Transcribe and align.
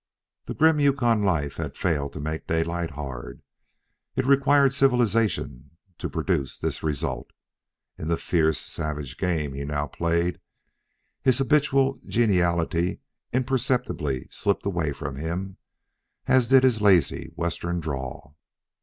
The 0.45 0.55
grim 0.55 0.79
Yukon 0.79 1.21
life 1.21 1.57
had 1.57 1.77
failed 1.77 2.13
to 2.13 2.19
make 2.19 2.47
Daylight 2.47 2.89
hard. 2.89 3.43
It 4.15 4.25
required 4.25 4.73
civilization 4.73 5.77
to 5.99 6.09
produce 6.09 6.57
this 6.57 6.81
result. 6.81 7.29
In 7.99 8.07
the 8.07 8.17
fierce, 8.17 8.59
savage 8.59 9.15
game 9.19 9.53
he 9.53 9.63
now 9.63 9.85
played, 9.85 10.39
his 11.21 11.37
habitual 11.37 11.99
geniality 12.07 13.01
imperceptibly 13.31 14.27
slipped 14.31 14.65
away 14.65 14.91
from 14.91 15.17
him, 15.17 15.57
as 16.25 16.47
did 16.47 16.63
his 16.63 16.81
lazy 16.81 17.31
Western 17.35 17.79
drawl. 17.79 18.35